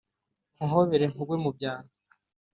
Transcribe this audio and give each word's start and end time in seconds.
Nguhobere 0.55 1.05
nkugwe 1.11 1.35
mu 1.43 1.49
byano 1.57 1.91